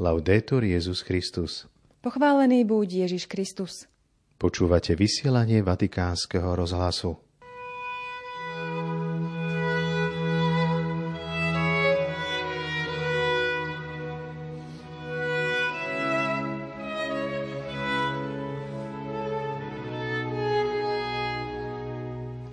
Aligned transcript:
Laudetur 0.00 0.64
Jezus 0.64 1.04
Christus. 1.04 1.68
Pochválený 2.00 2.64
buď 2.64 3.04
Ježiš 3.04 3.28
Kristus. 3.28 3.84
Počúvate 4.40 4.96
vysielanie 4.96 5.60
Vatikánskeho 5.60 6.56
rozhlasu. 6.56 7.20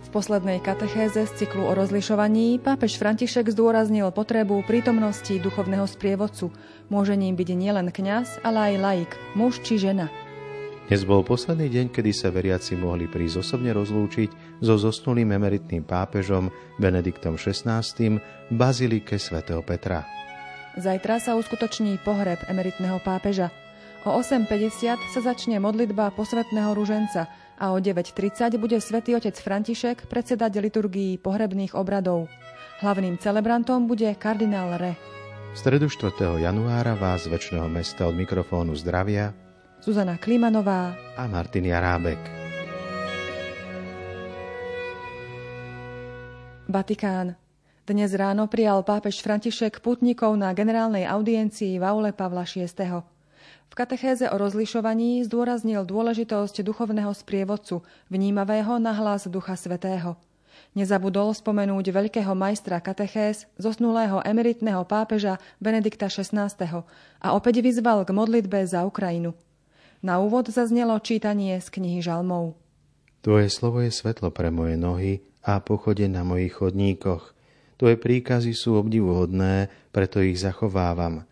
Poslednej 0.10 0.64
katechéze 0.64 1.28
z 1.28 1.32
cyklu 1.40 1.68
o 1.68 1.76
rozlišovaní 1.76 2.60
pápež 2.60 2.96
František 3.00 3.52
zdôraznil 3.52 4.10
potrebu 4.16 4.64
prítomnosti 4.64 5.32
duchovného 5.40 5.88
sprievodcu. 5.88 6.52
Môže 6.90 7.16
ním 7.16 7.38
byť 7.38 7.50
nielen 7.56 7.88
kňaz, 7.92 8.42
ale 8.44 8.72
aj 8.72 8.74
laik, 8.80 9.12
muž 9.36 9.64
či 9.64 9.80
žena. 9.80 10.12
Dnes 10.88 11.04
bol 11.04 11.24
posledný 11.24 11.68
deň, 11.68 11.86
kedy 11.92 12.12
sa 12.16 12.32
veriaci 12.32 12.80
mohli 12.80 13.12
prísť 13.12 13.44
osobne 13.44 13.76
rozlúčiť 13.76 14.60
so 14.64 14.80
zosnulým 14.80 15.36
emeritným 15.36 15.84
pápežom 15.84 16.48
Benediktom 16.80 17.36
XVI 17.36 17.84
v 17.84 18.54
bazilike 18.54 19.20
svätého 19.20 19.60
Petra. 19.64 20.08
Zajtra 20.80 21.20
sa 21.24 21.36
uskutoční 21.36 22.00
pohreb 22.04 22.40
emeritného 22.48 23.04
pápeža. 23.04 23.52
O 24.08 24.16
8.50 24.16 24.96
sa 25.12 25.20
začne 25.20 25.59
modlitba 25.59 26.12
posvetného 26.16 26.76
ruženca– 26.76 27.28
a 27.58 27.73
o 27.73 27.81
9.30 27.81 28.61
bude 28.61 28.77
svätý 28.77 29.17
otec 29.17 29.33
František 29.33 30.05
predsedať 30.05 30.61
liturgii 30.61 31.17
pohrebných 31.17 31.73
obradov. 31.73 32.30
Hlavným 32.86 33.17
celebrantom 33.17 33.89
bude 33.89 34.13
kardinál 34.16 34.77
Re. 34.77 34.94
V 35.52 35.58
stredu 35.58 35.89
4. 35.89 36.38
januára 36.38 36.94
vás 36.94 37.25
z 37.25 37.33
väčšného 37.33 37.66
mesta 37.66 38.05
od 38.05 38.13
mikrofónu 38.13 38.78
zdravia 38.78 39.33
Zuzana 39.81 40.22
Klimanová 40.22 40.94
a 41.17 41.25
Martin 41.25 41.66
Jarábek. 41.66 42.22
Vatikán. 46.69 47.33
Dnes 47.88 48.11
ráno 48.11 48.52
prijal 48.52 48.83
pápež 48.83 49.23
František 49.23 49.80
putníkov 49.80 50.35
na 50.35 50.52
generálnej 50.52 51.08
audiencii 51.08 51.80
v 51.80 51.83
aule 51.88 52.11
Pavla 52.11 52.44
VI. 52.44 52.67
V 53.67 53.73
katechéze 53.78 54.30
o 54.31 54.36
rozlišovaní 54.36 55.22
zdôraznil 55.28 55.86
dôležitosť 55.86 56.66
duchovného 56.66 57.14
sprievodcu, 57.14 57.86
vnímavého 58.09 58.81
na 58.81 58.95
hlas 58.95 59.30
Ducha 59.30 59.53
Svetého. 59.53 60.17
Nezabudol 60.73 61.34
spomenúť 61.34 61.90
veľkého 61.90 62.34
majstra 62.38 62.78
katechéz, 62.78 63.50
zosnulého 63.58 64.22
emeritného 64.22 64.86
pápeža 64.86 65.42
Benedikta 65.58 66.09
XVI. 66.09 66.50
a 67.18 67.28
opäť 67.34 67.66
vyzval 67.66 68.06
k 68.06 68.14
modlitbe 68.14 68.62
za 68.66 68.86
Ukrajinu. 68.86 69.34
Na 70.06 70.22
úvod 70.22 70.53
zaznelo 70.53 70.94
čítanie 71.02 71.58
z 71.58 71.68
knihy 71.73 72.06
Žalmov. 72.06 72.53
Tvoje 73.25 73.50
slovo 73.50 73.81
je 73.81 73.90
svetlo 73.90 74.30
pre 74.30 74.53
moje 74.53 74.78
nohy 74.78 75.25
a 75.42 75.58
pochode 75.58 76.06
na 76.06 76.22
mojich 76.22 76.62
chodníkoch. 76.62 77.34
Tvoje 77.78 77.98
príkazy 77.98 78.53
sú 78.53 78.78
obdivuhodné, 78.78 79.70
preto 79.94 80.22
ich 80.22 80.38
zachovávam. 80.38 81.25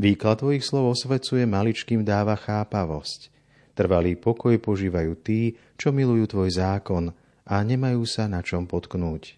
Výklad 0.00 0.40
tvojich 0.40 0.64
slov 0.64 0.96
osvecuje, 0.96 1.44
maličkým 1.44 2.00
dáva 2.00 2.36
chápavosť. 2.38 3.28
Trvalý 3.72 4.16
pokoj 4.16 4.56
požívajú 4.60 5.12
tí, 5.20 5.56
čo 5.76 5.92
milujú 5.92 6.28
tvoj 6.32 6.50
zákon 6.52 7.12
a 7.48 7.54
nemajú 7.60 8.04
sa 8.04 8.28
na 8.28 8.44
čom 8.44 8.68
potknúť. 8.68 9.36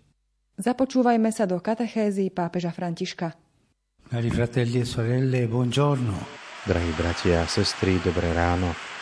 Započúvajme 0.54 1.34
sa 1.34 1.50
do 1.50 1.58
katechézy 1.58 2.30
pápeža 2.30 2.70
Františka. 2.70 3.34
Cari 4.04 4.30
fratelli 4.30 4.78
e 4.82 4.86
sorelle, 4.86 5.50
buongiorno. 5.50 6.14
Drahí 6.62 6.92
bratia 6.94 7.42
a 7.42 7.50
sestry, 7.50 7.98
dobré 7.98 8.30
ráno. 8.30 8.93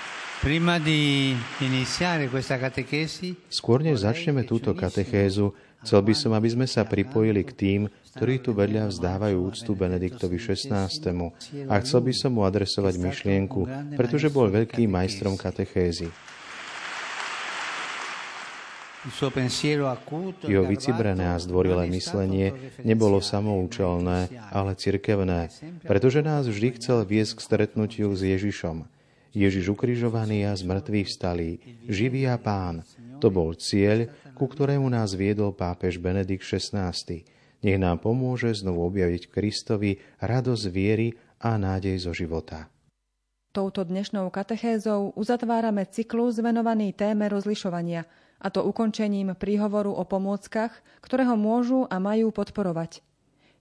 Skôr 3.46 3.78
než 3.78 4.02
začneme 4.02 4.42
túto 4.42 4.74
katechézu, 4.74 5.54
chcel 5.86 6.00
by 6.02 6.14
som, 6.18 6.34
aby 6.34 6.50
sme 6.50 6.66
sa 6.66 6.82
pripojili 6.82 7.46
k 7.46 7.52
tým, 7.54 7.80
ktorí 8.18 8.42
tu 8.42 8.50
vedľa 8.50 8.90
vzdávajú 8.90 9.38
úctu 9.38 9.78
Benediktovi 9.78 10.42
XVI. 10.42 10.90
A 11.70 11.74
chcel 11.86 12.00
by 12.02 12.10
som 12.10 12.34
mu 12.34 12.42
adresovať 12.42 12.94
myšlienku, 12.98 13.94
pretože 13.94 14.34
bol 14.34 14.50
veľkým 14.50 14.90
majstrom 14.90 15.38
katechézy. 15.38 16.10
Jeho 20.42 20.64
vycibrené 20.66 21.26
a 21.30 21.38
zdvorilé 21.38 21.86
myslenie 21.94 22.74
nebolo 22.82 23.22
samoučelné, 23.22 24.50
ale 24.50 24.74
cirkevné, 24.74 25.54
pretože 25.86 26.18
nás 26.18 26.50
vždy 26.50 26.82
chcel 26.82 27.06
viesť 27.06 27.38
k 27.38 27.44
stretnutiu 27.46 28.10
s 28.10 28.26
Ježišom. 28.26 29.01
Ježiš 29.32 29.72
ukrižovaný 29.72 30.44
a 30.44 30.52
z 30.52 30.68
mŕtvych 30.68 31.08
vstalý, 31.08 31.50
živý 31.88 32.28
a 32.28 32.36
pán. 32.36 32.84
To 33.24 33.32
bol 33.32 33.56
cieľ, 33.56 34.12
ku 34.36 34.44
ktorému 34.44 34.84
nás 34.92 35.16
viedol 35.16 35.56
pápež 35.56 35.96
Benedikt 35.96 36.44
XVI. 36.44 36.92
Nech 37.62 37.78
nám 37.78 38.02
pomôže 38.04 38.52
znovu 38.52 38.84
objaviť 38.92 39.32
Kristovi 39.32 39.98
radosť 40.20 40.64
viery 40.68 41.16
a 41.40 41.56
nádej 41.56 41.96
zo 42.04 42.12
života. 42.12 42.68
Touto 43.52 43.84
dnešnou 43.84 44.32
katechézou 44.32 45.12
uzatvárame 45.12 45.84
cyklus 45.84 46.40
venovaný 46.40 46.96
téme 46.96 47.28
rozlišovania, 47.28 48.08
a 48.42 48.50
to 48.50 48.66
ukončením 48.66 49.38
príhovoru 49.38 49.94
o 49.94 50.02
pomôckach, 50.02 50.74
ktoré 50.98 51.22
ho 51.30 51.38
môžu 51.38 51.86
a 51.86 52.02
majú 52.02 52.34
podporovať. 52.34 52.98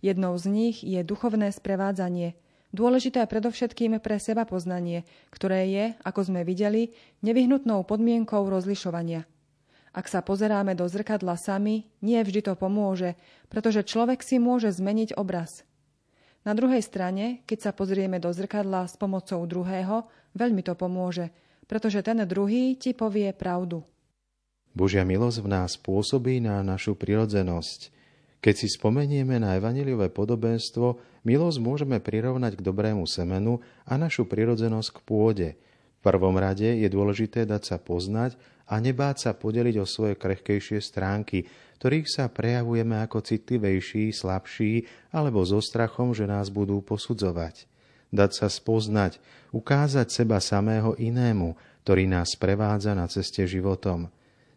Jednou 0.02 0.34
z 0.42 0.50
nich 0.50 0.82
je 0.82 0.98
duchovné 1.06 1.54
sprevádzanie, 1.54 2.34
dôležité 2.72 3.24
predovšetkým 3.28 4.00
pre 4.04 4.20
seba 4.20 4.44
poznanie, 4.44 5.08
ktoré 5.32 5.68
je, 5.70 5.86
ako 6.04 6.32
sme 6.32 6.42
videli, 6.44 6.92
nevyhnutnou 7.24 7.84
podmienkou 7.88 8.48
rozlišovania– 8.48 9.28
ak 9.92 10.08
sa 10.08 10.24
pozeráme 10.24 10.72
do 10.72 10.88
zrkadla 10.88 11.36
sami, 11.36 11.84
nie 12.00 12.16
vždy 12.24 12.48
to 12.48 12.54
pomôže, 12.56 13.20
pretože 13.52 13.84
človek 13.84 14.24
si 14.24 14.40
môže 14.40 14.72
zmeniť 14.72 15.20
obraz. 15.20 15.68
Na 16.48 16.56
druhej 16.56 16.80
strane, 16.80 17.44
keď 17.44 17.70
sa 17.70 17.72
pozrieme 17.76 18.18
do 18.18 18.32
zrkadla 18.32 18.88
s 18.88 18.96
pomocou 18.96 19.44
druhého, 19.44 20.08
veľmi 20.32 20.64
to 20.64 20.80
pomôže, 20.80 21.30
pretože 21.68 22.00
ten 22.08 22.24
druhý 22.24 22.80
ti 22.80 22.96
povie 22.96 23.36
pravdu. 23.36 23.84
Božia 24.72 25.04
milosť 25.04 25.44
v 25.44 25.48
nás 25.52 25.76
pôsobí 25.76 26.40
na 26.40 26.64
našu 26.64 26.96
prirodzenosť. 26.96 27.92
Keď 28.42 28.56
si 28.58 28.68
spomenieme 28.74 29.38
na 29.38 29.54
evaniliové 29.54 30.10
podobenstvo, 30.10 30.98
milosť 31.30 31.58
môžeme 31.62 32.02
prirovnať 32.02 32.58
k 32.58 32.66
dobrému 32.66 33.06
semenu 33.06 33.62
a 33.86 34.02
našu 34.02 34.26
prirodzenosť 34.26 34.90
k 34.98 35.00
pôde. 35.06 35.50
V 36.02 36.10
prvom 36.10 36.34
rade 36.42 36.66
je 36.66 36.90
dôležité 36.90 37.46
dať 37.46 37.62
sa 37.62 37.78
poznať 37.78 38.34
a 38.66 38.82
nebáť 38.82 39.30
sa 39.30 39.32
podeliť 39.38 39.78
o 39.78 39.86
svoje 39.86 40.18
krehkejšie 40.18 40.82
stránky, 40.82 41.46
ktorých 41.78 42.10
sa 42.10 42.26
prejavujeme 42.34 42.98
ako 43.06 43.22
citlivejší, 43.22 44.10
slabší 44.10 44.90
alebo 45.14 45.46
so 45.46 45.62
strachom, 45.62 46.18
že 46.18 46.26
nás 46.26 46.50
budú 46.50 46.82
posudzovať. 46.82 47.70
Dať 48.10 48.32
sa 48.42 48.48
spoznať, 48.50 49.22
ukázať 49.54 50.10
seba 50.10 50.42
samého 50.42 50.98
inému, 50.98 51.54
ktorý 51.86 52.10
nás 52.10 52.34
sprevádza 52.34 52.98
na 52.98 53.06
ceste 53.06 53.46
životom. 53.46 54.10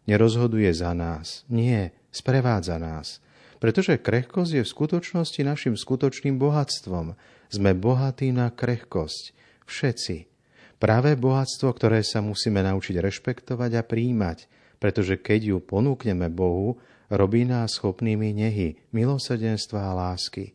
Nerozhoduje 0.09 0.73
za 0.73 0.93
nás, 0.97 1.45
nie, 1.45 1.93
sprevádza 2.09 2.81
nás. 2.81 3.24
Pretože 3.65 3.97
krehkosť 3.97 4.61
je 4.61 4.63
v 4.63 4.73
skutočnosti 4.77 5.41
našim 5.41 5.73
skutočným 5.73 6.37
bohatstvom. 6.37 7.17
Sme 7.49 7.73
bohatí 7.73 8.29
na 8.29 8.53
krehkosť. 8.53 9.33
Všetci. 9.65 10.29
Práve 10.77 11.17
bohatstvo, 11.17 11.73
ktoré 11.73 12.05
sa 12.05 12.21
musíme 12.21 12.61
naučiť 12.61 13.01
rešpektovať 13.01 13.71
a 13.73 13.81
príjmať, 13.81 14.45
pretože 14.77 15.17
keď 15.17 15.49
ju 15.49 15.57
ponúkneme 15.65 16.29
Bohu, 16.29 16.77
robí 17.09 17.41
nás 17.41 17.81
schopnými 17.81 18.37
nehy, 18.37 18.77
milosrdenstva 18.93 19.81
a 19.81 20.13
lásky. 20.13 20.53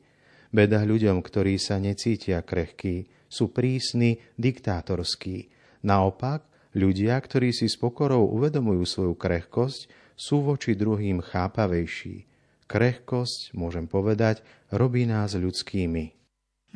Beda 0.54 0.86
ľuďom, 0.86 1.18
ktorí 1.18 1.58
sa 1.58 1.82
necítia 1.82 2.46
krehkí, 2.46 3.10
sú 3.26 3.50
prísni, 3.50 4.22
diktátorskí. 4.38 5.50
Naopak, 5.82 6.46
ľudia, 6.78 7.18
ktorí 7.18 7.50
si 7.50 7.66
s 7.66 7.74
pokorou 7.74 8.30
uvedomujú 8.38 8.86
svoju 8.86 9.14
krehkosť, 9.18 10.14
sú 10.14 10.46
voči 10.46 10.78
druhým 10.78 11.18
chápavejší. 11.18 12.29
Krehkosť, 12.70 13.58
môžem 13.58 13.90
povedať, 13.90 14.46
robí 14.70 15.02
nás 15.02 15.34
ľudskými. 15.34 16.14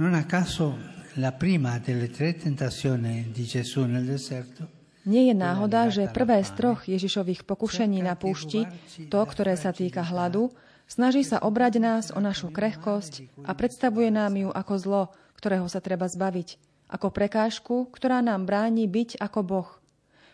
Non 0.03 0.11
a 0.19 0.27
caso 0.27 0.75
la 1.23 1.31
prima 1.31 1.79
delle 1.79 2.11
tre 2.11 2.35
tentazioni 2.35 3.31
di 3.31 3.47
Gesù 3.47 3.87
nel 3.87 4.03
deserto 4.03 4.85
nie 5.05 5.29
je 5.29 5.35
náhoda, 5.37 5.93
že 5.93 6.09
prvé 6.09 6.41
z 6.41 6.51
troch 6.57 6.89
Ježišových 6.89 7.45
pokušení 7.45 8.01
na 8.01 8.17
púšti, 8.17 8.65
to, 9.13 9.21
ktoré 9.21 9.53
sa 9.53 9.69
týka 9.69 10.01
hladu, 10.01 10.49
snaží 10.89 11.21
sa 11.21 11.45
obrať 11.45 11.77
nás 11.77 12.05
o 12.09 12.25
našu 12.25 12.49
krehkosť 12.49 13.45
a 13.45 13.53
predstavuje 13.53 14.09
nám 14.09 14.33
ju 14.33 14.49
ako 14.49 14.75
zlo, 14.81 15.03
ktorého 15.37 15.69
sa 15.69 15.85
treba 15.85 16.09
zbaviť, 16.09 16.57
ako 16.89 17.13
prekážku, 17.13 17.93
ktorá 17.93 18.25
nám 18.25 18.49
bráni 18.49 18.89
byť 18.89 19.21
ako 19.21 19.41
Boh. 19.45 19.71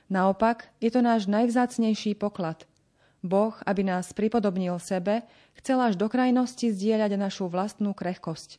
Naopak, 0.07 0.71
je 0.79 0.91
to 0.95 1.03
náš 1.03 1.27
najvzácnejší 1.27 2.15
poklad. 2.15 2.70
Boh, 3.21 3.53
aby 3.69 3.85
nás 3.85 4.17
pripodobnil 4.17 4.81
sebe, 4.81 5.25
chcel 5.61 5.81
až 5.81 6.01
do 6.01 6.09
krajnosti 6.09 6.73
zdieľať 6.73 7.21
našu 7.21 7.53
vlastnú 7.53 7.93
krehkosť. 7.93 8.57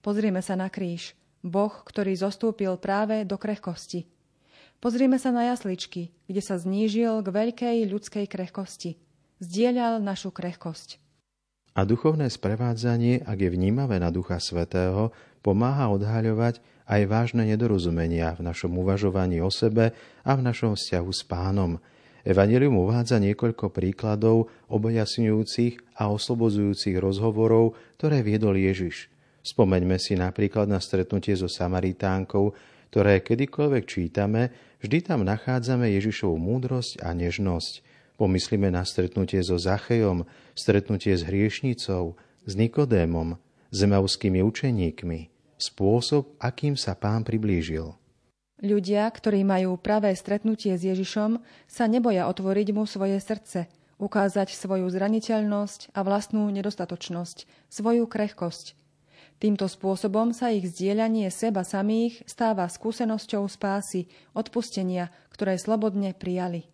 Pozrieme 0.00 0.40
sa 0.40 0.56
na 0.56 0.72
kríž. 0.72 1.12
Boh, 1.44 1.72
ktorý 1.72 2.16
zostúpil 2.16 2.76
práve 2.80 3.24
do 3.28 3.36
krehkosti. 3.36 4.08
Pozrime 4.80 5.20
sa 5.20 5.28
na 5.28 5.52
jasličky, 5.52 6.08
kde 6.24 6.40
sa 6.40 6.56
znížil 6.56 7.20
k 7.20 7.28
veľkej 7.28 7.76
ľudskej 7.88 8.24
krehkosti. 8.24 8.96
Zdieľal 9.40 10.00
našu 10.00 10.32
krehkosť. 10.32 10.96
A 11.76 11.84
duchovné 11.84 12.32
sprevádzanie, 12.32 13.24
ak 13.24 13.38
je 13.40 13.50
vnímavé 13.52 14.00
na 14.00 14.08
Ducha 14.08 14.40
Svetého, 14.40 15.12
pomáha 15.44 15.92
odhaľovať 15.92 16.60
aj 16.88 17.00
vážne 17.06 17.46
nedorozumenia 17.46 18.34
v 18.34 18.44
našom 18.44 18.74
uvažovaní 18.74 19.38
o 19.38 19.52
sebe 19.52 19.94
a 20.26 20.30
v 20.34 20.40
našom 20.44 20.74
vzťahu 20.74 21.10
s 21.12 21.22
pánom. 21.28 21.78
Evangelium 22.26 22.76
uvádza 22.84 23.16
niekoľko 23.16 23.72
príkladov 23.72 24.52
objasňujúcich 24.68 25.96
a 25.96 26.12
oslobodzujúcich 26.12 26.96
rozhovorov, 27.00 27.76
ktoré 27.96 28.20
viedol 28.20 28.60
Ježiš. 28.60 29.08
Spomeňme 29.40 29.96
si 29.96 30.20
napríklad 30.20 30.68
na 30.68 30.76
stretnutie 30.84 31.32
so 31.32 31.48
Samaritánkou, 31.48 32.52
ktoré 32.92 33.24
kedykoľvek 33.24 33.84
čítame, 33.88 34.52
vždy 34.84 34.98
tam 35.00 35.24
nachádzame 35.24 35.88
Ježišovú 35.96 36.36
múdrosť 36.36 37.00
a 37.00 37.16
nežnosť. 37.16 37.86
Pomyslíme 38.20 38.68
na 38.68 38.84
stretnutie 38.84 39.40
so 39.40 39.56
Zachejom, 39.56 40.28
stretnutie 40.52 41.16
s 41.16 41.24
hriešnicou, 41.24 42.20
s 42.44 42.52
Nikodémom, 42.52 43.40
s 43.72 43.78
emauskými 43.80 44.44
učeníkmi, 44.44 45.32
spôsob, 45.56 46.36
akým 46.36 46.76
sa 46.76 46.92
pán 46.92 47.24
priblížil. 47.24 47.96
Ľudia, 48.60 49.08
ktorí 49.08 49.40
majú 49.40 49.80
pravé 49.80 50.12
stretnutie 50.12 50.76
s 50.76 50.84
Ježišom, 50.84 51.40
sa 51.64 51.88
neboja 51.88 52.28
otvoriť 52.28 52.68
mu 52.76 52.84
svoje 52.84 53.16
srdce, 53.16 53.72
ukázať 53.96 54.52
svoju 54.52 54.84
zraniteľnosť 54.92 55.96
a 55.96 56.04
vlastnú 56.04 56.44
nedostatočnosť, 56.52 57.48
svoju 57.72 58.04
krehkosť. 58.04 58.76
Týmto 59.40 59.64
spôsobom 59.64 60.36
sa 60.36 60.52
ich 60.52 60.68
zdieľanie 60.68 61.32
seba 61.32 61.64
samých 61.64 62.20
stáva 62.28 62.68
skúsenosťou 62.68 63.48
spásy, 63.48 64.12
odpustenia, 64.36 65.08
ktoré 65.32 65.56
slobodne 65.56 66.12
prijali. 66.12 66.68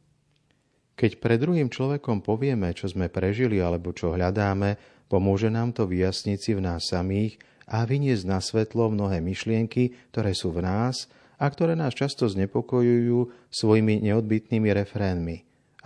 Keď 0.99 1.23
pred 1.23 1.39
druhým 1.39 1.71
človekom 1.71 2.19
povieme, 2.19 2.75
čo 2.75 2.91
sme 2.91 3.07
prežili 3.07 3.63
alebo 3.63 3.95
čo 3.95 4.11
hľadáme, 4.11 4.75
pomôže 5.07 5.55
nám 5.55 5.71
to 5.71 5.87
vyjasniť 5.87 6.39
si 6.43 6.59
v 6.59 6.67
nás 6.67 6.91
samých 6.91 7.39
a 7.71 7.87
vyniesť 7.87 8.25
na 8.27 8.43
svetlo 8.43 8.91
mnohé 8.91 9.23
myšlienky, 9.23 9.95
ktoré 10.11 10.35
sú 10.35 10.51
v 10.51 10.67
nás 10.67 11.07
a 11.37 11.47
ktoré 11.47 11.77
nás 11.77 11.93
často 11.93 12.27
znepokojujú 12.27 13.51
svojimi 13.53 14.01
neodbitnými 14.05 14.69
refrénmi. 14.73 15.37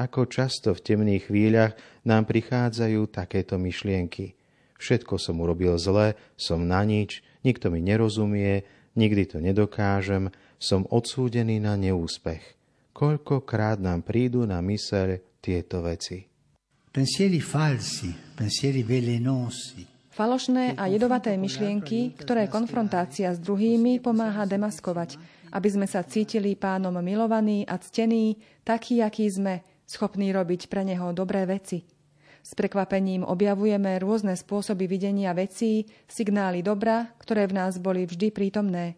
Ako 0.00 0.30
často 0.30 0.72
v 0.72 0.80
temných 0.80 1.28
chvíľach 1.28 1.76
nám 2.08 2.24
prichádzajú 2.24 3.10
takéto 3.12 3.60
myšlienky. 3.60 4.38
Všetko 4.80 5.20
som 5.20 5.44
urobil 5.44 5.76
zle, 5.76 6.16
som 6.40 6.64
na 6.64 6.80
nič, 6.88 7.20
nikto 7.44 7.68
mi 7.68 7.84
nerozumie, 7.84 8.64
nikdy 8.96 9.28
to 9.28 9.38
nedokážem, 9.44 10.32
som 10.56 10.88
odsúdený 10.88 11.60
na 11.60 11.76
neúspech 11.76 12.60
koľkokrát 13.00 13.80
nám 13.80 14.04
prídu 14.04 14.44
na 14.44 14.60
myseľ 14.60 15.40
tieto 15.40 15.80
veci. 15.80 16.20
Pensieri 16.92 17.40
falsi, 17.40 18.12
pensieri 18.36 18.84
velenosi. 18.84 19.88
Falošné 20.12 20.76
a 20.76 20.84
jedovaté 20.90 21.32
myšlienky, 21.40 22.12
ktoré 22.20 22.44
konfrontácia 22.52 23.32
s 23.32 23.40
druhými 23.40 24.04
pomáha 24.04 24.44
demaskovať, 24.44 25.16
aby 25.50 25.68
sme 25.70 25.86
sa 25.86 26.06
cítili 26.06 26.54
pánom 26.54 26.94
milovaní 27.02 27.66
a 27.66 27.78
ctení, 27.78 28.38
takí, 28.62 29.02
akí 29.02 29.26
sme, 29.26 29.62
schopní 29.86 30.30
robiť 30.30 30.70
pre 30.70 30.86
neho 30.86 31.10
dobré 31.10 31.46
veci. 31.46 31.82
S 32.40 32.56
prekvapením 32.56 33.26
objavujeme 33.26 34.00
rôzne 34.00 34.32
spôsoby 34.32 34.88
videnia 34.88 35.36
vecí, 35.36 35.90
signály 36.08 36.64
dobra, 36.64 37.12
ktoré 37.20 37.44
v 37.44 37.56
nás 37.58 37.76
boli 37.76 38.08
vždy 38.08 38.32
prítomné. 38.32 38.96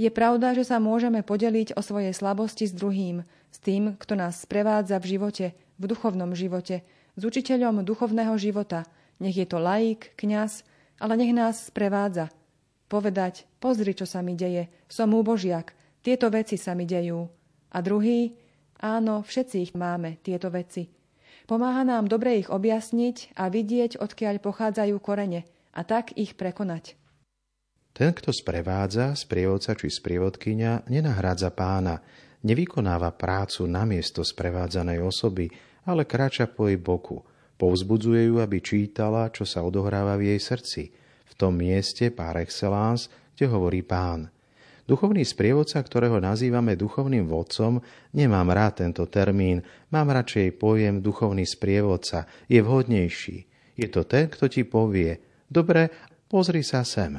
Je 0.00 0.08
pravda, 0.08 0.56
že 0.56 0.64
sa 0.64 0.80
môžeme 0.80 1.20
podeliť 1.20 1.76
o 1.76 1.84
svoje 1.84 2.16
slabosti 2.16 2.64
s 2.64 2.72
druhým, 2.72 3.28
s 3.52 3.58
tým, 3.60 4.00
kto 4.00 4.16
nás 4.16 4.40
sprevádza 4.40 4.96
v 4.96 5.18
živote, 5.18 5.46
v 5.76 5.84
duchovnom 5.84 6.32
živote, 6.32 6.80
s 7.12 7.22
učiteľom 7.22 7.84
duchovného 7.84 8.32
života, 8.40 8.88
nech 9.20 9.36
je 9.36 9.44
to 9.44 9.60
laik, 9.60 10.16
kňaz, 10.16 10.64
ale 10.96 11.20
nech 11.20 11.36
nás 11.36 11.68
sprevádza. 11.68 12.32
Povedať, 12.92 13.48
pozri, 13.56 13.96
čo 13.96 14.04
sa 14.04 14.20
mi 14.20 14.36
deje, 14.36 14.68
som 14.84 15.16
úbožiak, 15.16 15.72
tieto 16.04 16.28
veci 16.28 16.60
sa 16.60 16.76
mi 16.76 16.84
dejú. 16.84 17.24
A 17.72 17.80
druhý, 17.80 18.36
áno, 18.84 19.24
všetci 19.24 19.56
ich 19.64 19.72
máme, 19.72 20.20
tieto 20.20 20.52
veci. 20.52 20.92
Pomáha 21.48 21.88
nám 21.88 22.12
dobre 22.12 22.36
ich 22.36 22.52
objasniť 22.52 23.40
a 23.40 23.48
vidieť, 23.48 23.96
odkiaľ 23.96 24.44
pochádzajú 24.44 24.92
korene 25.00 25.48
a 25.72 25.88
tak 25.88 26.12
ich 26.20 26.36
prekonať. 26.36 27.00
Ten, 27.96 28.12
kto 28.12 28.28
sprevádza, 28.28 29.16
sprievodca 29.16 29.72
či 29.72 29.88
sprievodkynia, 29.88 30.84
nenahrádza 30.92 31.48
pána, 31.48 31.96
nevykonáva 32.44 33.16
prácu 33.16 33.64
na 33.72 33.88
miesto 33.88 34.20
sprevádzanej 34.20 35.00
osoby, 35.00 35.48
ale 35.88 36.04
kráča 36.04 36.44
po 36.44 36.68
jej 36.68 36.76
boku. 36.76 37.24
Povzbudzuje 37.56 38.28
ju, 38.28 38.36
aby 38.36 38.60
čítala, 38.60 39.32
čo 39.32 39.48
sa 39.48 39.64
odohráva 39.64 40.20
v 40.20 40.36
jej 40.36 40.40
srdci. 40.44 40.82
V 41.32 41.34
tom 41.40 41.56
mieste 41.56 42.12
par 42.12 42.36
excellence, 42.36 43.08
kde 43.32 43.48
hovorí 43.48 43.80
pán. 43.80 44.28
Duchovný 44.84 45.24
sprievodca, 45.24 45.80
ktorého 45.80 46.20
nazývame 46.20 46.76
duchovným 46.76 47.24
vodcom, 47.24 47.80
nemám 48.12 48.52
rád 48.52 48.84
tento 48.84 49.08
termín, 49.08 49.64
mám 49.88 50.12
radšej 50.12 50.60
pojem 50.60 51.00
duchovný 51.00 51.48
sprievodca, 51.48 52.28
je 52.50 52.60
vhodnejší. 52.60 53.38
Je 53.78 53.88
to 53.88 54.04
ten, 54.04 54.28
kto 54.28 54.52
ti 54.52 54.68
povie, 54.68 55.16
dobre, 55.48 55.88
pozri 56.28 56.60
sa 56.60 56.84
sem, 56.84 57.16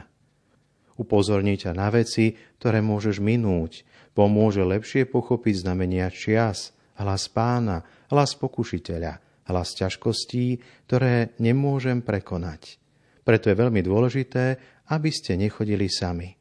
upozorní 1.01 1.57
ťa 1.57 1.74
na 1.74 1.89
veci, 1.89 2.38
ktoré 2.62 2.83
môžeš 2.86 3.18
minúť, 3.18 3.88
pomôže 4.13 4.62
lepšie 4.62 5.09
pochopiť 5.09 5.66
znamenia 5.66 6.13
čias, 6.13 6.75
hlas 7.01 7.25
pána, 7.31 7.81
hlas 8.13 8.38
pokušiteľa, 8.38 9.18
hlas 9.50 9.74
ťažkostí, 9.74 10.62
ktoré 10.86 11.33
nemôžem 11.42 12.06
prekonať. 12.06 12.82
Preto 13.23 13.47
je 13.47 13.55
veľmi 13.55 13.79
dôležité, 13.79 14.59
aby 14.91 15.09
ste 15.11 15.39
nechodili 15.39 15.87
sami. 15.87 16.35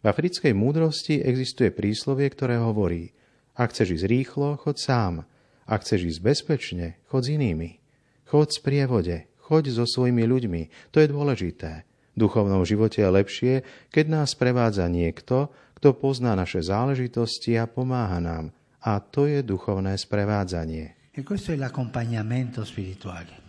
V 0.00 0.04
africkej 0.04 0.52
múdrosti 0.56 1.20
existuje 1.20 1.72
príslovie, 1.72 2.28
ktoré 2.32 2.56
hovorí 2.60 3.12
ak 3.56 3.72
chceš 3.72 4.04
ísť 4.04 4.06
rýchlo, 4.12 4.60
chod 4.60 4.76
sám. 4.76 5.24
Ak 5.64 5.80
chceš 5.80 6.12
ísť 6.12 6.20
bezpečne, 6.20 7.00
chod 7.08 7.24
s 7.24 7.32
inými. 7.32 7.80
Chod 8.28 8.52
z 8.52 8.60
prievode, 8.60 9.16
choď 9.40 9.72
so 9.72 9.88
svojimi 9.88 10.28
ľuďmi. 10.28 10.92
To 10.92 11.00
je 11.00 11.08
dôležité 11.08 11.88
duchovnom 12.16 12.64
živote 12.64 13.04
je 13.04 13.12
lepšie, 13.12 13.54
keď 13.92 14.04
nás 14.08 14.32
prevádza 14.34 14.88
niekto, 14.88 15.52
kto 15.76 15.92
pozná 15.92 16.32
naše 16.32 16.64
záležitosti 16.64 17.60
a 17.60 17.68
pomáha 17.68 18.18
nám. 18.18 18.50
A 18.80 18.98
to 19.04 19.28
je 19.28 19.44
duchovné 19.44 20.00
sprevádzanie. 20.00 21.12
E 21.12 21.20
questo 21.24 21.52
è 21.52 21.56
l'accompagnamento 21.56 22.64
spirituale. 22.64 23.45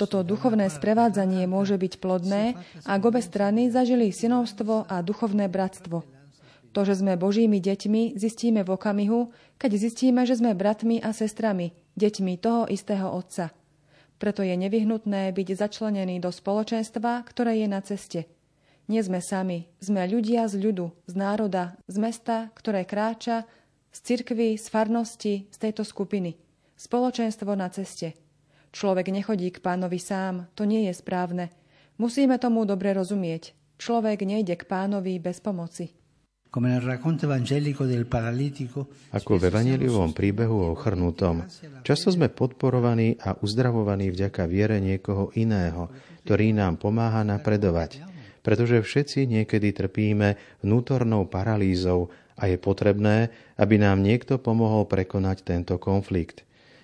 Toto 0.00 0.18
duchovné 0.24 0.66
sprevádzanie 0.72 1.44
môže 1.44 1.76
byť 1.76 1.92
plodné, 2.00 2.56
ak 2.88 3.00
obe 3.04 3.20
strany 3.20 3.68
zažili 3.68 4.08
synovstvo 4.08 4.88
a 4.88 5.04
duchovné 5.04 5.52
bratstvo. 5.52 6.00
To, 6.72 6.80
že 6.88 7.04
sme 7.04 7.20
Božími 7.20 7.60
deťmi, 7.60 8.16
zistíme 8.16 8.64
v 8.64 8.72
okamihu, 8.72 9.28
keď 9.60 9.76
zistíme, 9.76 10.24
že 10.24 10.40
sme 10.40 10.56
bratmi 10.56 11.04
a 11.04 11.12
sestrami, 11.12 11.76
deťmi 12.00 12.40
toho 12.40 12.64
istého 12.72 13.12
Otca– 13.12 13.52
preto 14.22 14.46
je 14.46 14.54
nevyhnutné 14.54 15.34
byť 15.34 15.48
začlenený 15.58 16.22
do 16.22 16.30
spoločenstva, 16.30 17.26
ktoré 17.26 17.58
je 17.58 17.66
na 17.66 17.82
ceste. 17.82 18.30
Nie 18.86 19.02
sme 19.02 19.18
sami, 19.18 19.66
sme 19.82 20.06
ľudia 20.06 20.46
z 20.46 20.62
ľudu, 20.62 20.94
z 21.10 21.14
národa, 21.18 21.74
z 21.90 21.98
mesta, 21.98 22.46
ktoré 22.54 22.86
kráča, 22.86 23.42
z 23.90 23.98
cirkvy, 23.98 24.54
z 24.54 24.66
farnosti, 24.70 25.50
z 25.50 25.56
tejto 25.58 25.82
skupiny. 25.82 26.38
Spoločenstvo 26.82 27.54
na 27.54 27.70
ceste. 27.70 28.18
Človek 28.74 29.14
nechodí 29.14 29.54
k 29.54 29.62
pánovi 29.62 30.02
sám, 30.02 30.50
to 30.58 30.66
nie 30.66 30.90
je 30.90 30.98
správne. 30.98 31.54
Musíme 31.94 32.42
tomu 32.42 32.66
dobre 32.66 32.90
rozumieť. 32.90 33.54
Človek 33.78 34.26
nejde 34.26 34.58
k 34.58 34.66
pánovi 34.66 35.22
bez 35.22 35.38
pomoci. 35.38 35.94
Ako 39.14 39.32
v 39.38 39.42
evangeliovom 39.46 40.10
príbehu 40.10 40.74
o 40.74 40.74
chrnutom, 40.74 41.46
často 41.86 42.10
sme 42.10 42.26
podporovaní 42.26 43.14
a 43.22 43.38
uzdravovaní 43.38 44.10
vďaka 44.10 44.42
viere 44.50 44.82
niekoho 44.82 45.30
iného, 45.38 45.86
ktorý 46.26 46.50
nám 46.50 46.82
pomáha 46.82 47.22
napredovať, 47.22 48.02
pretože 48.42 48.82
všetci 48.82 49.30
niekedy 49.30 49.70
trpíme 49.70 50.34
vnútornou 50.66 51.30
paralýzou 51.30 52.10
a 52.34 52.50
je 52.50 52.58
potrebné, 52.58 53.30
aby 53.54 53.78
nám 53.78 54.02
niekto 54.02 54.42
pomohol 54.42 54.90
prekonať 54.90 55.46
tento 55.46 55.78
konflikt. 55.78 56.42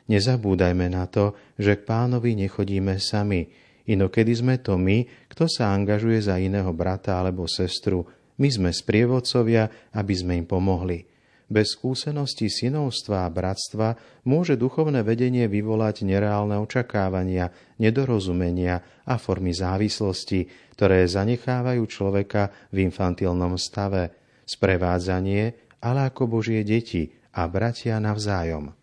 Nezabúdajme 0.09 0.89
na 0.89 1.05
to, 1.05 1.37
že 1.61 1.77
k 1.77 1.87
pánovi 1.87 2.33
nechodíme 2.33 2.97
sami, 2.97 3.53
inokedy 3.85 4.33
sme 4.33 4.57
to 4.61 4.81
my, 4.81 5.05
kto 5.29 5.45
sa 5.45 5.77
angažuje 5.77 6.25
za 6.25 6.41
iného 6.41 6.73
brata 6.73 7.21
alebo 7.21 7.45
sestru, 7.45 8.09
my 8.41 8.49
sme 8.49 8.71
sprievodcovia, 8.73 9.93
aby 9.93 10.15
sme 10.17 10.41
im 10.41 10.47
pomohli. 10.49 11.05
Bez 11.49 11.81
skúsenosti 11.81 12.53
synovstva 12.53 13.25
a 13.25 13.33
bratstva 13.33 13.97
môže 14.29 14.61
duchovné 14.61 15.01
vedenie 15.01 15.49
vyvolať 15.49 16.05
nereálne 16.05 16.61
očakávania, 16.61 17.49
nedorozumenia 17.81 18.85
a 19.09 19.17
formy 19.17 19.57
závislosti, 19.57 20.45
ktoré 20.77 21.09
zanechávajú 21.09 21.83
človeka 21.89 22.53
v 22.69 22.85
infantilnom 22.85 23.57
stave, 23.57 24.13
sprevádzanie, 24.45 25.77
ale 25.81 26.01
ako 26.13 26.29
Božie 26.29 26.61
deti 26.69 27.17
a 27.33 27.49
bratia 27.49 27.97
navzájom. 27.97 28.77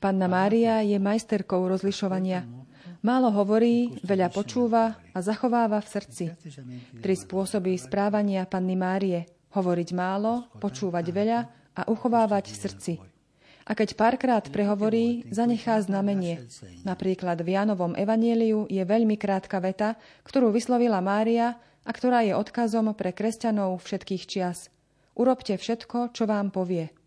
Panna 0.00 0.32
Mária 0.32 0.80
je 0.80 0.96
majsterkou 0.96 1.60
rozlišovania. 1.68 2.48
Málo 3.04 3.28
hovorí, 3.28 4.00
veľa 4.00 4.32
počúva 4.32 4.96
a 5.12 5.18
zachováva 5.20 5.84
v 5.84 5.92
srdci. 5.92 6.24
Tri 7.04 7.12
spôsoby 7.12 7.76
správania 7.76 8.48
Panny 8.48 8.80
Márie. 8.80 9.28
Hovoriť 9.52 9.88
málo, 9.92 10.48
počúvať 10.56 11.12
veľa 11.12 11.40
a 11.76 11.82
uchovávať 11.92 12.48
v 12.48 12.56
srdci. 12.56 12.92
A 13.68 13.76
keď 13.76 13.92
párkrát 13.92 14.48
prehovorí, 14.48 15.28
zanechá 15.28 15.84
znamenie. 15.84 16.48
Napríklad 16.88 17.36
v 17.44 17.60
Janovom 17.60 17.92
evanieliu 17.92 18.64
je 18.72 18.80
veľmi 18.80 19.20
krátka 19.20 19.60
veta, 19.60 20.00
ktorú 20.24 20.48
vyslovila 20.48 21.04
Mária 21.04 21.60
a 21.84 21.90
ktorá 21.92 22.24
je 22.24 22.32
odkazom 22.32 22.88
pre 22.96 23.12
kresťanov 23.12 23.84
všetkých 23.84 24.24
čias. 24.24 24.72
Urobte 25.12 25.60
všetko, 25.60 26.16
čo 26.16 26.24
vám 26.24 26.48
povie. 26.48 27.01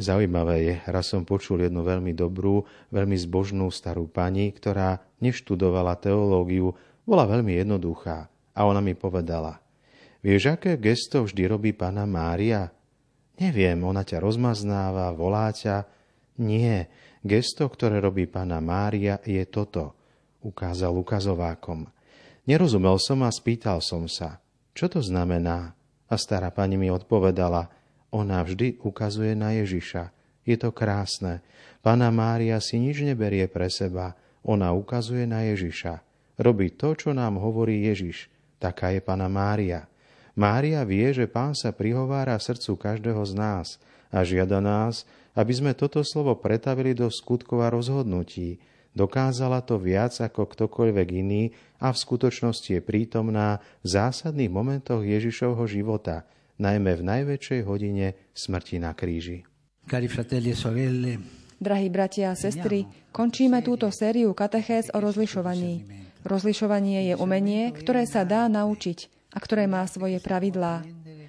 Zaujímavé 0.00 0.56
je, 0.64 0.74
raz 0.88 1.12
som 1.12 1.28
počul 1.28 1.68
jednu 1.68 1.84
veľmi 1.84 2.16
dobrú, 2.16 2.64
veľmi 2.88 3.12
zbožnú 3.12 3.68
starú 3.68 4.08
pani, 4.08 4.48
ktorá 4.48 5.04
neštudovala 5.20 6.00
teológiu, 6.00 6.72
bola 7.04 7.28
veľmi 7.28 7.60
jednoduchá 7.60 8.32
a 8.56 8.60
ona 8.64 8.80
mi 8.80 8.96
povedala, 8.96 9.60
vieš, 10.24 10.56
aké 10.56 10.80
gesto 10.80 11.28
vždy 11.28 11.44
robí 11.44 11.70
pána 11.76 12.08
Mária? 12.08 12.72
Neviem, 13.36 13.84
ona 13.84 14.00
ťa 14.00 14.16
rozmaznáva, 14.20 15.12
volá 15.12 15.52
ťa. 15.52 15.84
Nie, 16.40 16.88
gesto, 17.20 17.68
ktoré 17.68 18.00
robí 18.00 18.24
pána 18.24 18.64
Mária, 18.64 19.20
je 19.28 19.44
toto, 19.44 19.92
ukázal 20.40 20.96
ukazovákom. 20.96 21.84
Nerozumel 22.48 22.96
som 22.96 23.20
a 23.22 23.30
spýtal 23.30 23.84
som 23.84 24.08
sa, 24.08 24.40
čo 24.72 24.88
to 24.88 25.04
znamená? 25.04 25.76
A 26.08 26.14
stará 26.16 26.48
pani 26.48 26.80
mi 26.80 26.88
odpovedala, 26.88 27.68
ona 28.12 28.44
vždy 28.44 28.84
ukazuje 28.84 29.32
na 29.32 29.56
Ježiša. 29.56 30.12
Je 30.44 30.60
to 30.60 30.68
krásne. 30.68 31.40
Pána 31.80 32.12
Mária 32.12 32.60
si 32.60 32.76
nič 32.76 33.00
neberie 33.00 33.48
pre 33.48 33.72
seba. 33.72 34.12
Ona 34.44 34.76
ukazuje 34.76 35.24
na 35.24 35.48
Ježiša. 35.48 36.04
Robí 36.36 36.76
to, 36.76 36.92
čo 36.92 37.16
nám 37.16 37.40
hovorí 37.40 37.88
Ježiš. 37.88 38.28
Taká 38.60 38.92
je 38.92 39.00
Pána 39.00 39.32
Mária. 39.32 39.88
Mária 40.36 40.84
vie, 40.84 41.08
že 41.16 41.24
Pán 41.24 41.56
sa 41.56 41.72
prihovára 41.72 42.36
srdcu 42.36 42.76
každého 42.76 43.22
z 43.24 43.32
nás 43.32 43.66
a 44.12 44.20
žiada 44.20 44.60
nás, 44.60 45.08
aby 45.32 45.52
sme 45.56 45.72
toto 45.72 46.04
slovo 46.04 46.36
pretavili 46.36 46.92
do 46.92 47.08
skutkov 47.08 47.64
a 47.64 47.72
rozhodnutí. 47.72 48.60
Dokázala 48.92 49.64
to 49.64 49.80
viac 49.80 50.12
ako 50.20 50.44
ktokoľvek 50.52 51.08
iný 51.16 51.56
a 51.80 51.88
v 51.88 51.96
skutočnosti 51.96 52.76
je 52.76 52.84
prítomná 52.84 53.64
v 53.80 53.86
zásadných 53.88 54.52
momentoch 54.52 55.00
Ježišovho 55.00 55.64
života– 55.64 56.28
najmä 56.62 56.94
v 56.94 57.02
najväčšej 57.02 57.60
hodine 57.66 58.14
smrti 58.30 58.78
na 58.78 58.94
kríži. 58.94 59.42
Cari 59.90 60.06
fratelli 60.06 60.54
e 60.54 60.56
sorelle, 60.56 61.12
Drahí 61.62 61.94
bratia 61.94 62.34
a 62.34 62.38
sestry, 62.38 62.90
končíme 63.14 63.62
túto 63.62 63.86
sériu 63.94 64.34
katechéz 64.34 64.90
o 64.90 64.98
rozlišovaní. 64.98 65.86
Rozlišovanie 66.26 67.06
je 67.06 67.14
umenie, 67.14 67.70
ktoré 67.70 68.02
sa 68.02 68.26
dá 68.26 68.50
naučiť 68.50 69.06
a 69.30 69.38
ktoré 69.38 69.70
má 69.70 69.86
svoje 69.86 70.18
pravidlá. 70.18 70.82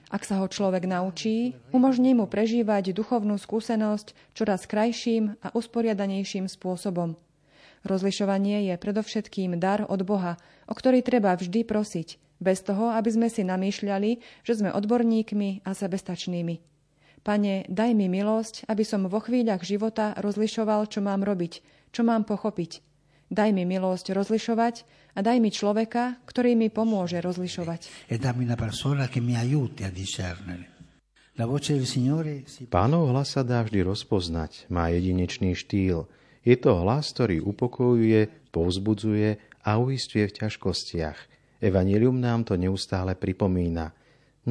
Ak 0.10 0.26
sa 0.26 0.42
ho 0.42 0.50
človek 0.50 0.90
naučí, 0.90 1.54
umožní 1.70 2.18
mu 2.18 2.26
prežívať 2.26 2.98
duchovnú 2.98 3.38
skúsenosť 3.38 4.34
čoraz 4.34 4.66
krajším 4.66 5.38
a 5.42 5.54
usporiadanejším 5.54 6.50
spôsobom. 6.50 7.14
Rozlišovanie 7.86 8.74
je 8.74 8.82
predovšetkým 8.82 9.62
dar 9.62 9.86
od 9.86 10.02
Boha, 10.02 10.42
o 10.66 10.74
ktorý 10.74 11.06
treba 11.06 11.38
vždy 11.38 11.62
prosiť, 11.62 12.18
bez 12.44 12.68
toho, 12.68 12.92
aby 12.92 13.08
sme 13.08 13.32
si 13.32 13.48
namýšľali, 13.48 14.44
že 14.44 14.54
sme 14.60 14.76
odborníkmi 14.76 15.64
a 15.64 15.72
sebestačnými. 15.72 16.74
Pane, 17.24 17.64
daj 17.72 17.96
mi 17.96 18.12
milosť, 18.12 18.68
aby 18.68 18.84
som 18.84 19.08
vo 19.08 19.24
chvíľach 19.24 19.64
života 19.64 20.12
rozlišoval, 20.20 20.92
čo 20.92 21.00
mám 21.00 21.24
robiť, 21.24 21.64
čo 21.96 22.04
mám 22.04 22.28
pochopiť. 22.28 22.84
Daj 23.32 23.56
mi 23.56 23.64
milosť 23.64 24.12
rozlišovať 24.12 24.76
a 25.16 25.24
daj 25.24 25.40
mi 25.40 25.48
človeka, 25.48 26.20
ktorý 26.28 26.60
mi 26.60 26.68
pomôže 26.68 27.24
rozlišovať. 27.24 28.12
E 28.12 28.20
Pánov 32.68 33.04
hlas 33.10 33.28
sa 33.32 33.42
dá 33.42 33.60
vždy 33.64 33.80
rozpoznať, 33.88 34.52
má 34.68 34.92
jedinečný 34.92 35.56
štýl. 35.56 36.12
Je 36.44 36.56
to 36.60 36.76
hlas, 36.84 37.16
ktorý 37.16 37.40
upokojuje, 37.40 38.52
povzbudzuje 38.52 39.40
a 39.64 39.80
uistuje 39.80 40.28
v 40.28 40.36
ťažkostiach– 40.44 41.18
Evangelium 41.64 42.20
nám 42.20 42.44
to 42.44 42.60
neustále 42.60 43.16
pripomína. 43.16 43.96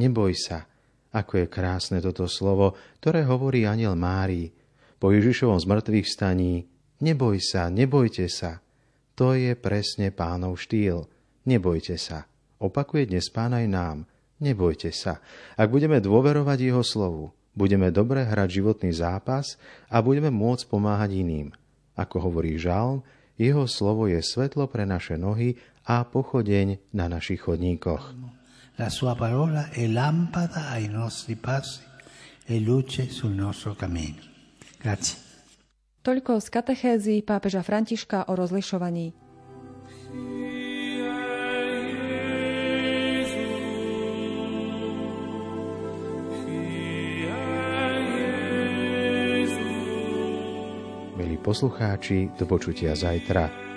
Neboj 0.01 0.33
sa, 0.33 0.65
ako 1.13 1.45
je 1.45 1.45
krásne 1.45 2.01
toto 2.01 2.25
slovo, 2.25 2.73
ktoré 2.97 3.21
hovorí 3.29 3.69
aniel 3.69 3.93
Márii. 3.93 4.49
Po 4.97 5.13
Ježišovom 5.13 5.61
zmrtvých 5.61 6.09
staní, 6.09 6.65
neboj 7.05 7.37
sa, 7.37 7.69
nebojte 7.69 8.25
sa. 8.25 8.65
To 9.13 9.37
je 9.37 9.53
presne 9.53 10.09
pánov 10.09 10.57
štýl. 10.57 11.05
Nebojte 11.45 12.01
sa. 12.01 12.25
Opakuje 12.57 13.13
dnes 13.13 13.29
pán 13.29 13.53
aj 13.53 13.67
nám. 13.69 13.97
Nebojte 14.41 14.89
sa. 14.89 15.21
Ak 15.53 15.69
budeme 15.69 16.01
dôverovať 16.01 16.73
jeho 16.73 16.81
slovu, 16.81 17.29
budeme 17.53 17.93
dobre 17.93 18.25
hrať 18.25 18.49
životný 18.49 18.89
zápas 18.89 19.61
a 19.85 20.01
budeme 20.01 20.33
môcť 20.33 20.65
pomáhať 20.65 21.21
iným. 21.21 21.53
Ako 21.93 22.25
hovorí 22.25 22.57
Žalm, 22.57 23.05
jeho 23.37 23.65
slovo 23.69 24.09
je 24.09 24.17
svetlo 24.21 24.65
pre 24.65 24.85
naše 24.85 25.17
nohy 25.17 25.57
a 25.83 26.03
pochodeň 26.07 26.95
na 26.95 27.11
našich 27.11 27.43
chodníkoch. 27.43 28.15
La 28.79 28.89
sua 28.89 29.13
parola 29.13 29.69
è 29.69 29.85
lampada 29.85 30.73
ai 30.73 30.89
nostri 30.89 31.35
passi 31.35 31.85
e 32.45 32.59
luce 32.59 33.09
sul 33.09 33.31
nostro 33.31 33.75
cammino. 33.75 34.19
Grazie. 34.81 35.21
Toľko 36.03 36.43
z 36.43 36.47
katechézy 36.51 37.15
pápeža 37.23 37.63
Františka 37.63 38.27
o 38.27 38.35
rozlišovaní. 38.35 39.15
Milí 51.15 51.37
poslucháči, 51.39 52.35
do 52.35 52.43
počutia 52.43 52.99
zajtra. 52.99 53.72